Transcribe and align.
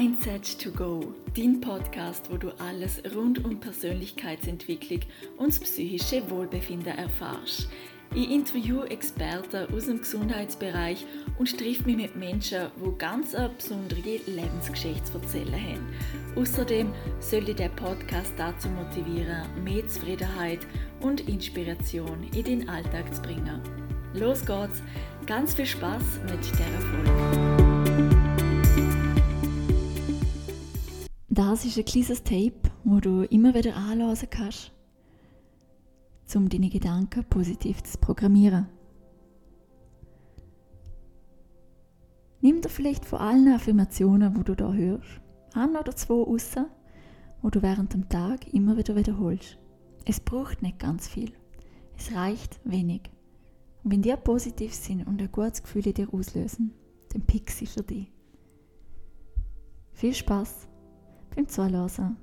Mindset 0.00 0.58
to 0.58 0.70
Go, 0.70 1.12
dein 1.36 1.60
Podcast, 1.60 2.30
wo 2.30 2.38
du 2.38 2.48
alles 2.58 3.02
rund 3.14 3.44
um 3.44 3.60
Persönlichkeitsentwicklung 3.60 5.00
und 5.36 5.48
das 5.48 5.60
psychische 5.60 6.22
Wohlbefinden 6.30 6.96
erfährst. 6.96 7.68
Ich 8.14 8.30
interviewe 8.30 8.90
Experten 8.90 9.70
aus 9.74 9.84
dem 9.84 9.98
Gesundheitsbereich 9.98 11.04
und 11.38 11.58
treffe 11.58 11.84
mich 11.84 11.96
mit 11.98 12.16
Menschen, 12.16 12.68
die 12.82 12.96
ganz 12.98 13.34
eine 13.34 13.50
besondere 13.50 14.20
Lebensgeschichte 14.24 15.04
zu 15.04 15.18
erzählen 15.18 15.52
haben. 15.52 15.86
Außerdem 16.34 16.94
soll 17.18 17.44
dich 17.44 17.56
der 17.56 17.68
Podcast 17.68 18.32
dazu 18.38 18.70
motivieren, 18.70 19.42
mehr 19.62 19.86
Zufriedenheit 19.86 20.60
und 21.00 21.28
Inspiration 21.28 22.26
in 22.34 22.44
den 22.44 22.68
Alltag 22.70 23.14
zu 23.14 23.20
bringen. 23.20 23.60
Los 24.14 24.46
geht's! 24.46 24.82
Ganz 25.26 25.52
viel 25.52 25.66
Spaß 25.66 26.20
mit 26.26 26.40
dieser 26.40 26.80
Folge! 26.80 27.69
Das 31.32 31.64
ist 31.64 31.78
ein 31.78 31.84
kleines 31.84 32.24
Tape, 32.24 32.72
wo 32.82 32.98
du 32.98 33.22
immer 33.22 33.54
wieder 33.54 33.76
anhören 33.76 34.28
kannst, 34.30 34.72
um 36.34 36.48
deine 36.48 36.68
Gedanken 36.68 37.24
positiv 37.24 37.84
zu 37.84 37.98
programmieren. 37.98 38.66
Nimm 42.40 42.60
dir 42.60 42.68
vielleicht 42.68 43.04
von 43.04 43.20
allen 43.20 43.46
Affirmationen, 43.46 44.36
wo 44.36 44.42
du 44.42 44.56
da 44.56 44.72
hörst, 44.72 45.20
ein 45.54 45.76
oder 45.76 45.94
zwei 45.94 46.14
raus, 46.14 46.56
wo 47.42 47.50
du 47.50 47.62
während 47.62 47.94
dem 47.94 48.08
Tag 48.08 48.52
immer 48.52 48.76
wieder 48.76 48.96
wiederholst. 48.96 49.56
Es 50.06 50.18
braucht 50.18 50.62
nicht 50.62 50.80
ganz 50.80 51.06
viel. 51.06 51.32
Es 51.96 52.12
reicht 52.12 52.58
wenig. 52.64 53.02
Und 53.84 53.92
wenn 53.92 54.02
die 54.02 54.16
positiv 54.16 54.74
sind 54.74 55.06
und 55.06 55.22
ein 55.22 55.30
gutes 55.30 55.62
Gefühl 55.62 55.86
in 55.86 55.94
dir 55.94 56.12
auslösen, 56.12 56.72
dann 57.12 57.22
sie 57.46 57.66
für 57.66 57.84
dich. 57.84 58.10
Viel 59.92 60.14
Spaß! 60.14 60.66
Beim 61.34 61.48
Zuhören. 61.48 62.16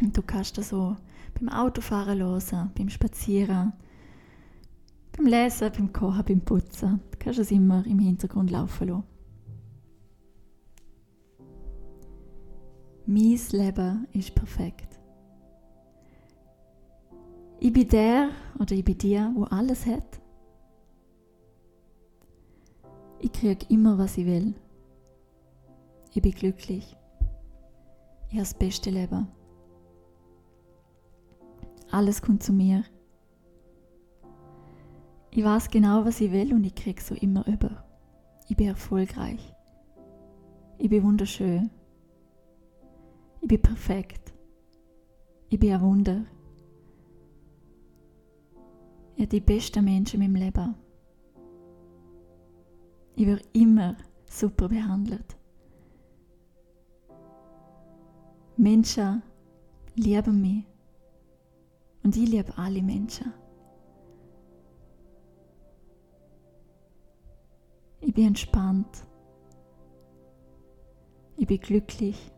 Und 0.00 0.16
du 0.16 0.22
kannst 0.22 0.58
das 0.58 0.70
so 0.70 0.96
beim 1.38 1.48
Autofahren 1.48 2.18
hören, 2.18 2.70
beim 2.76 2.88
Spazieren, 2.88 3.72
beim 5.16 5.26
Lesen, 5.26 5.70
beim 5.72 5.92
Kochen, 5.92 6.24
beim 6.24 6.40
Putzen. 6.40 7.00
Du 7.10 7.18
kannst 7.18 7.38
es 7.38 7.50
immer 7.50 7.84
im 7.86 7.98
Hintergrund 7.98 8.50
laufen 8.50 8.88
lassen. 8.88 9.04
Mein 13.06 13.40
Leben 13.50 14.06
ist 14.12 14.34
perfekt. 14.34 14.98
Ich 17.58 17.72
bin 17.72 17.88
der 17.88 18.30
oder 18.58 18.74
ich 18.74 18.84
bin 18.84 18.98
die, 18.98 19.18
wo 19.34 19.44
alles 19.44 19.86
hat. 19.86 20.20
Ich 23.20 23.32
kriege 23.32 23.66
immer, 23.68 23.98
was 23.98 24.18
ich 24.18 24.26
will. 24.26 24.54
Ich 26.14 26.20
bin 26.20 26.32
glücklich. 26.32 26.96
Ich 28.28 28.34
habe 28.34 28.40
das 28.40 28.54
beste 28.54 28.90
Leben. 28.90 29.28
Alles 31.90 32.20
kommt 32.20 32.42
zu 32.42 32.52
mir. 32.52 32.84
Ich 35.30 35.44
weiß 35.44 35.70
genau, 35.70 36.04
was 36.04 36.20
ich 36.20 36.30
will 36.30 36.52
und 36.52 36.64
ich 36.64 36.74
kriege 36.74 37.00
so 37.00 37.14
immer 37.14 37.46
über. 37.46 37.84
Ich 38.48 38.56
bin 38.56 38.68
erfolgreich. 38.68 39.54
Ich 40.78 40.90
bin 40.90 41.02
wunderschön. 41.02 41.70
Ich 43.40 43.48
bin 43.48 43.62
perfekt. 43.62 44.34
Ich 45.48 45.58
bin 45.58 45.72
ein 45.72 45.80
Wunder. 45.80 46.24
Ich 49.16 49.28
bin 49.28 49.28
die 49.28 49.40
beste 49.40 49.80
Mensch 49.80 50.12
in 50.12 50.20
meinem 50.20 50.34
Leben. 50.34 50.74
Ich 53.16 53.26
werde 53.26 53.44
immer 53.52 53.96
super 54.26 54.68
behandelt. 54.68 55.36
Menschen 58.56 59.22
lieben 59.94 60.40
mich. 60.40 60.64
Und 62.02 62.16
ich 62.16 62.28
liebe 62.28 62.56
alle 62.58 62.82
Menschen. 62.82 63.32
Ich 68.00 68.12
bin 68.12 68.26
entspannt. 68.26 69.06
Ich 71.36 71.46
bin 71.46 71.60
glücklich. 71.60 72.32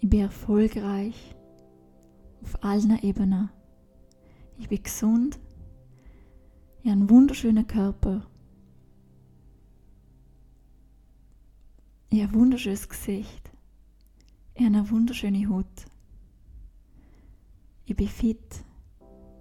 Ich 0.00 0.08
bin 0.08 0.20
erfolgreich 0.20 1.34
auf 2.42 2.62
allen 2.62 2.98
Ebenen. 3.02 3.50
Ich 4.58 4.68
bin 4.68 4.82
gesund. 4.82 5.38
Ich 6.82 6.90
habe 6.90 7.00
einen 7.00 7.10
wunderschönen 7.10 7.66
Körper 7.66 8.26
Ich 12.14 12.22
habe 12.22 12.32
ein 12.34 12.38
wunderschönes 12.38 12.88
Gesicht. 12.88 13.50
Ich 14.54 14.64
habe 14.64 14.76
eine 14.76 14.88
wunderschöne 14.88 15.48
Haut. 15.48 15.66
Ich 17.86 17.96
bin 17.96 18.06
fit. 18.06 18.64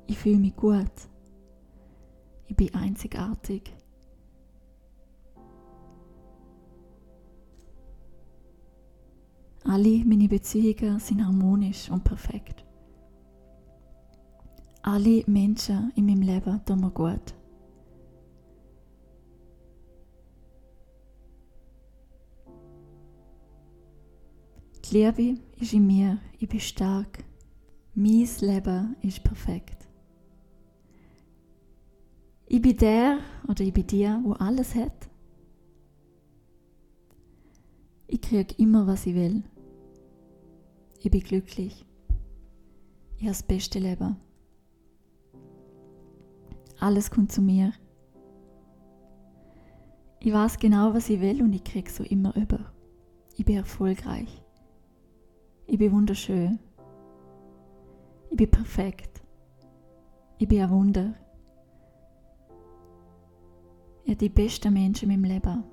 Ich 0.07 0.17
fühle 0.17 0.39
mich 0.39 0.55
gut. 0.55 0.91
Ich 2.47 2.55
bin 2.55 2.73
einzigartig. 2.73 3.71
Alle 9.65 10.03
meine 10.03 10.27
Beziehungen 10.27 10.99
sind 10.99 11.23
harmonisch 11.23 11.91
und 11.91 12.03
perfekt. 12.03 12.65
Alle 14.81 15.23
Menschen 15.27 15.91
in 15.95 16.07
meinem 16.07 16.23
Leben 16.23 16.65
tun 16.65 16.81
mir 16.81 16.89
gut. 16.89 17.35
Liebe 24.93 25.39
ist 25.59 25.73
in 25.73 25.87
mir, 25.87 26.19
ich 26.37 26.47
bin 26.47 26.59
stark. 26.59 27.23
Mein 27.95 28.29
Leben 28.41 28.95
ist 29.01 29.23
perfekt. 29.23 29.87
Ich 32.45 32.61
bin 32.61 32.77
der 32.77 33.17
oder 33.47 33.61
ich 33.61 33.73
bin 33.73 33.87
die, 33.87 34.05
wo 34.23 34.33
alles 34.33 34.75
hat. 34.75 35.09
Ich 38.05 38.21
kriege 38.21 38.53
immer, 38.59 38.85
was 38.85 39.07
ich 39.07 39.15
will. 39.15 39.41
Ich 40.99 41.09
bin 41.09 41.21
glücklich. 41.21 41.87
Ich 43.17 43.23
habe 43.23 43.29
das 43.29 43.41
beste 43.41 43.79
Leben. 43.79 44.15
Alles 46.79 47.09
kommt 47.09 47.31
zu 47.31 47.41
mir. 47.41 47.73
Ich 50.19 50.31
weiß 50.31 50.59
genau, 50.59 50.93
was 50.93 51.09
ich 51.09 51.19
will 51.19 51.41
und 51.41 51.53
ich 51.53 51.63
kriege 51.63 51.89
so 51.89 52.03
immer 52.03 52.35
über. 52.35 52.71
Ich 53.35 53.45
bin 53.45 53.55
erfolgreich. 53.55 54.42
Ich 55.65 55.77
bin 55.77 55.91
wunderschön. 55.91 56.59
Ich 58.29 58.37
bin 58.37 58.51
perfekt. 58.51 59.21
Ich 60.37 60.47
bin 60.47 60.61
ein 60.61 60.69
Wunder. 60.69 61.13
Ich 64.03 64.09
bin 64.09 64.17
die 64.17 64.29
beste 64.29 64.69
Mensch 64.69 65.03
in 65.03 65.09
meinem 65.09 65.23
Leben. 65.23 65.63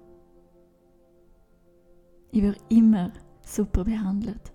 Ich 2.33 2.43
werde 2.43 2.61
immer 2.69 3.12
super 3.43 3.84
behandelt. 3.84 4.53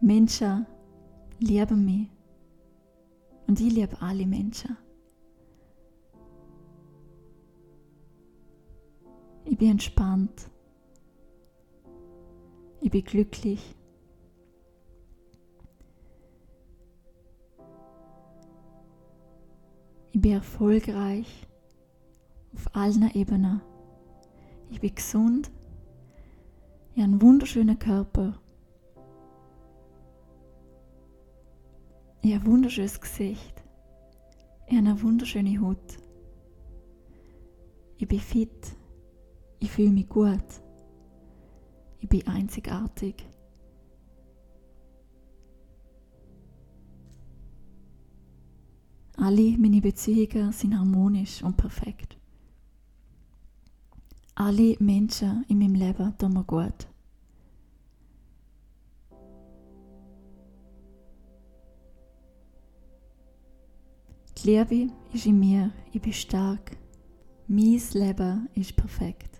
Menschen 0.00 0.66
lieben 1.38 1.84
mich. 1.84 2.10
Und 3.46 3.60
ich 3.60 3.72
liebe 3.72 4.00
alle 4.02 4.26
Menschen. 4.26 4.76
Ich 9.44 9.56
bin 9.56 9.70
entspannt. 9.70 10.50
Ich 12.88 12.92
bin 12.92 13.04
glücklich. 13.04 13.76
Ich 20.10 20.18
bin 20.18 20.32
erfolgreich 20.32 21.46
auf 22.54 22.74
allen 22.74 23.10
Ebenen. 23.14 23.60
Ich 24.70 24.80
bin 24.80 24.94
gesund. 24.94 25.50
Ich 26.94 27.02
habe 27.02 27.12
einen 27.12 27.20
wunderschönen 27.20 27.78
Körper. 27.78 28.40
Ich 32.22 32.32
habe 32.32 32.42
ein 32.42 32.50
wunderschönes 32.50 32.98
Gesicht. 32.98 33.64
Ich 34.66 34.78
habe 34.78 34.88
eine 34.88 35.02
wunderschöne 35.02 35.60
Haut. 35.60 35.98
Ich 37.98 38.08
bin 38.08 38.18
fit. 38.18 38.74
Ich 39.58 39.70
fühle 39.70 39.90
mich 39.90 40.08
gut. 40.08 40.67
Ich 42.00 42.08
bin 42.08 42.26
einzigartig. 42.26 43.26
Alle 49.16 49.58
meine 49.58 49.80
Beziehungen 49.80 50.52
sind 50.52 50.78
harmonisch 50.78 51.42
und 51.42 51.56
perfekt. 51.56 52.16
Alle 54.36 54.76
Menschen 54.78 55.44
in 55.48 55.58
meinem 55.58 55.74
Leben 55.74 56.16
tun 56.16 56.32
mir 56.32 56.44
gut. 56.44 56.86
Die 64.38 64.46
Liebe 64.46 64.92
ist 65.12 65.26
in 65.26 65.40
mir, 65.40 65.72
ich 65.92 66.00
bin 66.00 66.12
stark. 66.12 66.76
Mein 67.48 67.82
Leben 67.94 68.48
ist 68.54 68.76
perfekt. 68.76 69.37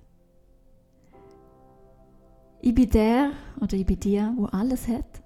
Ich 2.68 2.74
bin 2.74 2.90
der 2.90 3.32
oder 3.62 3.78
ich 3.78 3.86
bin 3.86 3.98
die, 3.98 4.20
wo 4.36 4.44
alles 4.44 4.88
hat. 4.88 5.22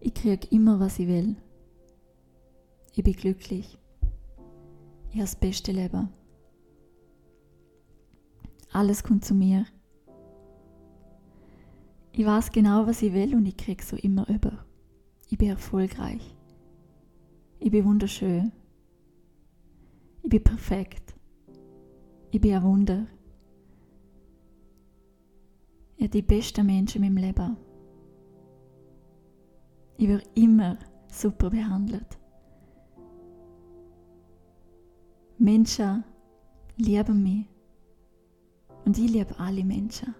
Ich 0.00 0.14
kriege 0.14 0.48
immer, 0.50 0.80
was 0.80 0.98
ich 0.98 1.06
will. 1.06 1.36
Ich 2.94 3.04
bin 3.04 3.12
glücklich. 3.12 3.78
Ich 5.10 5.16
habe 5.16 5.20
das 5.20 5.36
beste 5.36 5.72
Leben. 5.72 6.08
Alles 8.72 9.04
kommt 9.04 9.26
zu 9.26 9.34
mir. 9.34 9.66
Ich 12.12 12.24
weiß 12.24 12.50
genau, 12.50 12.86
was 12.86 13.02
ich 13.02 13.12
will 13.12 13.34
und 13.34 13.44
ich 13.44 13.58
kriege 13.58 13.84
so 13.84 13.96
immer 13.96 14.26
über. 14.30 14.64
Ich 15.28 15.36
bin 15.36 15.50
erfolgreich. 15.50 16.34
Ich 17.58 17.70
bin 17.70 17.84
wunderschön. 17.84 18.50
Ich 20.22 20.30
bin 20.30 20.42
perfekt. 20.42 21.14
Ich 22.30 22.40
bin 22.40 22.54
ein 22.54 22.62
Wunder. 22.62 23.06
Bin 25.98 26.10
die 26.10 26.22
beste 26.22 26.62
Menschen 26.62 27.02
in 27.02 27.14
meinem 27.14 27.24
Leben. 27.24 27.56
Ich 29.96 30.06
werde 30.06 30.24
immer 30.34 30.78
super 31.08 31.50
behandelt. 31.50 32.18
Menschen 35.38 36.04
lieben 36.76 37.22
mich. 37.22 37.46
Und 38.84 38.96
ich 38.96 39.10
liebe 39.10 39.38
alle 39.38 39.64
Menschen. 39.64 40.14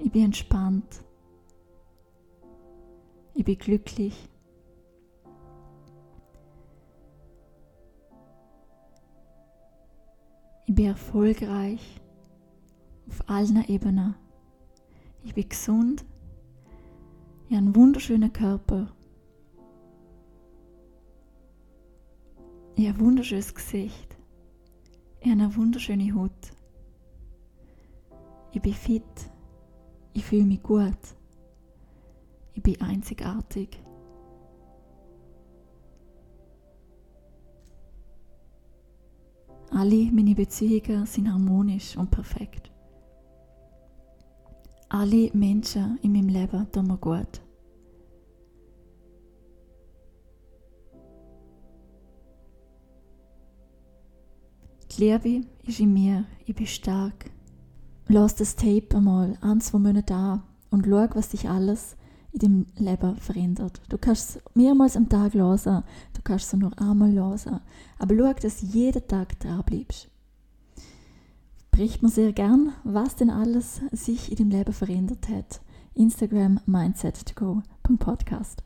Ich 0.00 0.10
bin 0.10 0.24
entspannt. 0.24 1.04
Ich 3.34 3.44
bin 3.44 3.56
glücklich. 3.56 4.28
Ich 10.74 10.76
bin 10.76 10.86
erfolgreich 10.86 12.00
auf 13.08 13.28
allen 13.28 13.64
Ebenen. 13.68 14.16
Ich 15.22 15.32
bin 15.32 15.48
gesund. 15.48 16.04
Ich 17.46 17.54
habe 17.54 17.66
einen 17.66 17.76
wunderschönen 17.76 18.32
Körper. 18.32 18.88
Ich 22.74 22.88
habe 22.88 22.98
ein 22.98 23.04
wunderschönes 23.04 23.54
Gesicht. 23.54 24.18
Ich 25.20 25.30
habe 25.30 25.42
eine 25.42 25.54
wunderschöne 25.54 26.12
Haut. 26.12 26.32
Ich 28.50 28.60
bin 28.60 28.74
fit. 28.74 29.30
Ich 30.12 30.24
fühle 30.24 30.42
mich 30.42 30.64
gut. 30.64 30.98
Ich 32.54 32.64
bin 32.64 32.80
einzigartig. 32.80 33.78
Alle 39.74 40.08
meine 40.12 40.36
Beziehungen 40.36 41.04
sind 41.04 41.28
harmonisch 41.28 41.96
und 41.96 42.08
perfekt. 42.08 42.70
Alle 44.88 45.30
Menschen 45.32 45.98
in 46.00 46.12
meinem 46.12 46.28
Leben 46.28 46.70
tun 46.70 46.86
mir 46.86 46.96
gut. 46.96 47.40
Die 54.92 55.00
Liebe 55.00 55.44
ist 55.64 55.80
in 55.80 55.92
mir, 55.92 56.24
ich 56.46 56.54
bin 56.54 56.68
stark. 56.68 57.32
Lass 58.06 58.36
das 58.36 58.54
Tape 58.54 58.96
einmal 58.96 59.36
ein, 59.40 59.60
zwei 59.60 59.80
Monate 59.80 60.14
an 60.14 60.44
und 60.70 60.86
schau, 60.86 61.08
was 61.14 61.32
sich 61.32 61.48
alles 61.48 61.96
in 62.34 62.40
deinem 62.40 62.66
Leben 62.76 63.16
verändert. 63.16 63.80
Du 63.88 63.96
kannst 63.96 64.36
es 64.36 64.42
mehrmals 64.54 64.96
am 64.96 65.08
Tag 65.08 65.34
hören, 65.34 65.84
du 66.12 66.22
kannst 66.22 66.52
es 66.52 66.58
nur 66.58 66.78
einmal 66.80 67.12
hören, 67.12 67.60
aber 67.98 68.16
schau, 68.16 68.32
dass 68.34 68.60
du 68.60 68.66
jeden 68.66 69.06
Tag 69.06 69.38
dran 69.40 69.62
bleibst. 69.64 70.08
Bericht 71.70 72.02
mir 72.02 72.08
sehr 72.08 72.32
gern, 72.32 72.72
was 72.84 73.16
denn 73.16 73.30
alles 73.30 73.80
sich 73.90 74.30
in 74.30 74.36
deinem 74.36 74.50
Leben 74.50 74.72
verändert 74.72 75.28
hat. 75.28 75.60
Instagram 75.94 76.60
mindset2go.podcast. 76.68 78.62